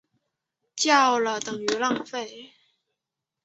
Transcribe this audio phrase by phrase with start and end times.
[0.75, 2.53] 叫了等于浪费